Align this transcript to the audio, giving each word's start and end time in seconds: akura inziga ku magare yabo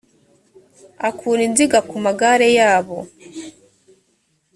akura 1.09 1.41
inziga 1.47 1.79
ku 1.89 1.95
magare 2.05 2.47
yabo 2.57 2.97